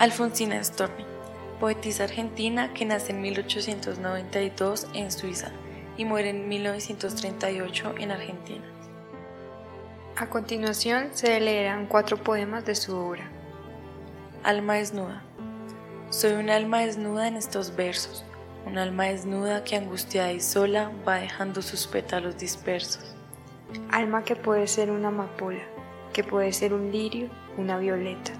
[0.00, 1.04] Alfonsina Storni,
[1.60, 5.50] poetisa argentina que nace en 1892 en Suiza
[5.98, 8.64] y muere en 1938 en Argentina.
[10.16, 13.30] A continuación se leerán cuatro poemas de su obra.
[14.42, 15.22] Alma desnuda.
[16.08, 18.24] Soy un alma desnuda en estos versos,
[18.64, 23.14] un alma desnuda que angustiada y sola va dejando sus pétalos dispersos.
[23.90, 25.60] Alma que puede ser una amapola,
[26.14, 28.32] que puede ser un lirio, una violeta,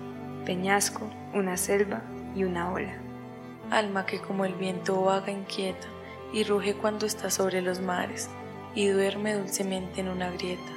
[0.46, 2.02] peñasco, una selva
[2.34, 2.96] y una ola.
[3.70, 5.86] Alma que como el viento vaga inquieta
[6.32, 8.28] y ruge cuando está sobre los mares
[8.74, 10.72] y duerme dulcemente en una grieta.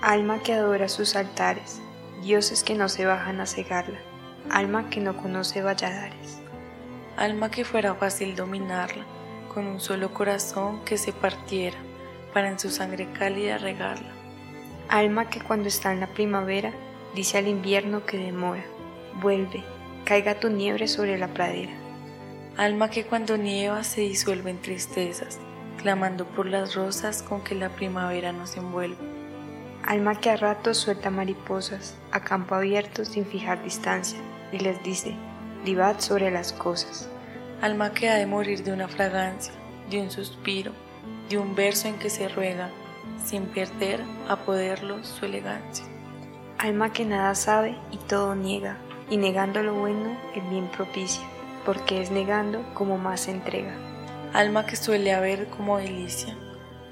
[0.00, 1.80] Alma que adora sus altares,
[2.22, 3.98] dioses que no se bajan a cegarla,
[4.50, 6.40] alma que no conoce valladares.
[7.16, 9.04] Alma que fuera fácil dominarla,
[9.52, 11.76] con un solo corazón que se partiera,
[12.32, 14.12] para en su sangre cálida regarla.
[14.88, 16.72] Alma que cuando está en la primavera,
[17.14, 18.64] dice al invierno que demora,
[19.20, 19.64] vuelve,
[20.08, 21.72] caiga tu nieve sobre la pradera.
[22.56, 25.38] Alma que cuando nieva se disuelve en tristezas,
[25.76, 28.96] clamando por las rosas con que la primavera nos envuelve.
[29.84, 34.18] Alma que a ratos suelta mariposas a campo abierto sin fijar distancia
[34.50, 35.14] y les dice,
[35.66, 37.10] divad sobre las cosas.
[37.60, 39.52] Alma que ha de morir de una fragancia,
[39.90, 40.72] de un suspiro,
[41.28, 42.70] de un verso en que se ruega,
[43.22, 45.84] sin perder a poderlo su elegancia.
[46.56, 48.78] Alma que nada sabe y todo niega,
[49.10, 51.26] y negando lo bueno el bien propicia,
[51.64, 53.74] porque es negando como más se entrega.
[54.32, 56.36] Alma que suele haber como delicia,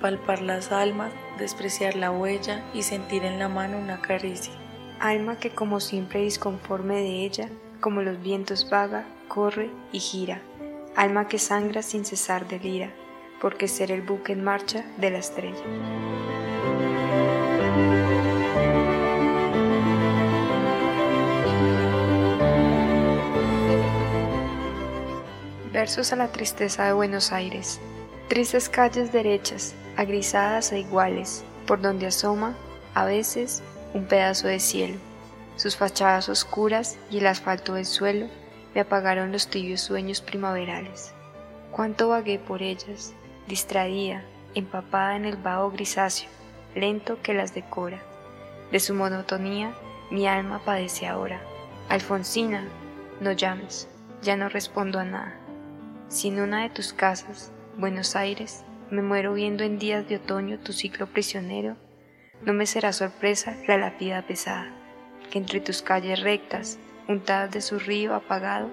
[0.01, 4.53] palpar las almas, despreciar la huella y sentir en la mano una caricia.
[5.01, 7.49] Alma que como siempre disconforme de ella,
[7.81, 10.41] como los vientos vaga, corre y gira.
[10.97, 12.91] Alma que sangra sin cesar de lira,
[13.41, 15.63] porque ser el buque en marcha de la estrella.
[25.87, 27.81] A la tristeza de Buenos Aires.
[28.29, 32.57] Tristes calles derechas, agrisadas e iguales, por donde asoma,
[32.93, 33.63] a veces,
[33.95, 34.97] un pedazo de cielo.
[35.55, 38.27] Sus fachadas oscuras y el asfalto del suelo
[38.75, 41.15] me apagaron los tibios sueños primaverales.
[41.71, 43.15] Cuánto vagué por ellas,
[43.47, 44.25] distraída,
[44.57, 46.29] empapada en el vaho grisáceo,
[46.75, 48.03] lento que las decora.
[48.73, 49.73] De su monotonía
[50.11, 51.41] mi alma padece ahora.
[51.89, 52.65] Alfonsina,
[53.21, 53.89] no llames,
[54.21, 55.46] ya no respondo a nada.
[56.09, 60.59] Si en una de tus casas, Buenos Aires, me muero viendo en días de otoño
[60.61, 61.77] tu ciclo prisionero,
[62.43, 64.71] no me será sorpresa la lápida pesada,
[65.31, 66.79] que entre tus calles rectas,
[67.09, 68.71] untadas de su río apagado,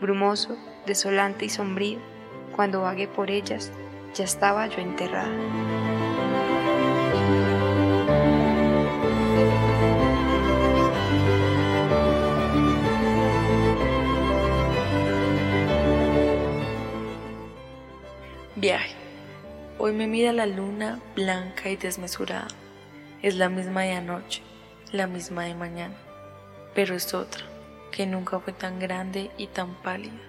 [0.00, 2.00] brumoso, desolante y sombrío,
[2.56, 3.70] cuando vagué por ellas,
[4.14, 5.91] ya estaba yo enterrada.
[18.62, 18.94] Viaje.
[19.80, 22.46] Hoy me mira la luna blanca y desmesurada.
[23.20, 24.40] Es la misma de anoche,
[24.92, 25.96] la misma de mañana,
[26.72, 27.42] pero es otra,
[27.90, 30.22] que nunca fue tan grande y tan pálida.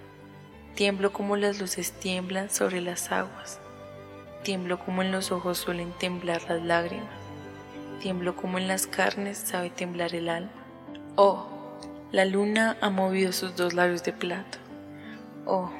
[0.74, 3.60] Tiemblo como las luces tiemblan sobre las aguas.
[4.42, 7.06] Tiemblo como en los ojos suelen temblar las lágrimas.
[8.00, 10.50] Tiemblo como en las carnes sabe temblar el alma.
[11.14, 11.46] Oh,
[12.10, 14.58] la luna ha movido sus dos labios de plata.
[15.46, 15.70] Oh,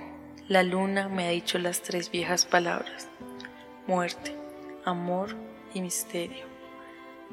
[0.49, 3.09] la luna me ha dicho las tres viejas palabras,
[3.87, 4.37] muerte,
[4.84, 5.34] amor
[5.72, 6.44] y misterio.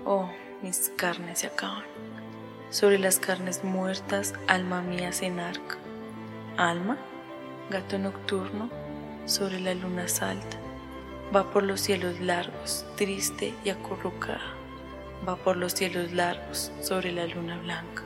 [0.06, 0.30] Oh,
[0.62, 1.84] mis carnes se acaban.
[2.70, 5.76] Sobre las carnes muertas, alma mía se enarca.
[6.56, 6.98] Alma,
[7.70, 8.70] gato nocturno,
[9.26, 10.58] sobre la luna salta.
[11.36, 14.56] Va por los cielos largos, triste y acurrucada.
[15.28, 18.04] Va por los cielos largos, sobre la luna blanca.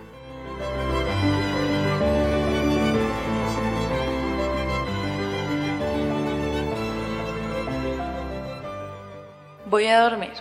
[9.75, 10.31] Voy a dormir.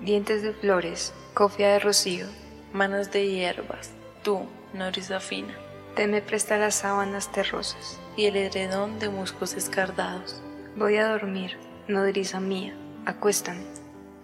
[0.00, 2.26] Dientes de flores, cofia de rocío,
[2.72, 3.92] Manos de hierbas,
[4.24, 5.54] tú, nodriza fina,
[5.94, 8.00] te me presta las sábanas terrosas.
[8.16, 10.42] y el edredón de musgos escardados.
[10.74, 12.74] Voy a dormir, nodriza mía,
[13.04, 13.62] acuéstame.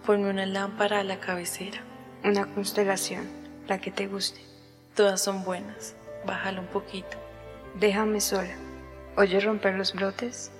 [0.05, 1.81] Ponme una lámpara a la cabecera.
[2.25, 3.29] Una constelación,
[3.69, 4.41] la que te guste.
[4.93, 5.95] Todas son buenas.
[6.25, 7.17] Bájala un poquito.
[7.79, 8.57] Déjame sola.
[9.15, 10.51] ¿Oye romper los brotes?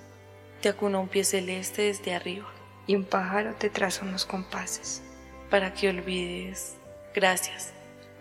[0.62, 2.53] Te acuna un pie celeste desde arriba.
[2.86, 5.02] Y un pájaro te traza unos compases.
[5.50, 6.76] Para que olvides.
[7.14, 7.72] Gracias.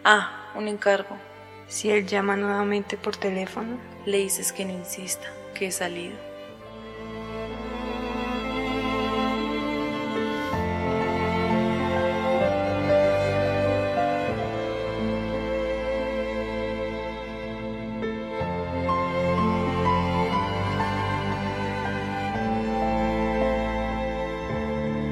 [0.04, 1.18] Ah, un encargo.
[1.68, 6.18] Si él llama nuevamente por teléfono, Le dices que no insista, que he salido.